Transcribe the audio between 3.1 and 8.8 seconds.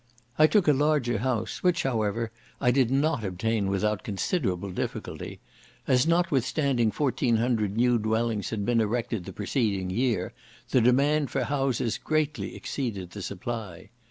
obtain without considerable difficulty, as, notwithstanding fourteen hundred new dwellings had